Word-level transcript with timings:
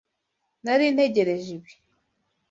Nari 0.63 0.85
ntegereje 0.93 1.49
ibi. 1.57 1.71